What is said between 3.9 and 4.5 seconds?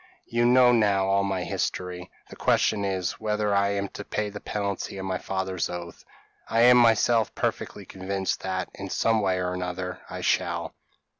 pay the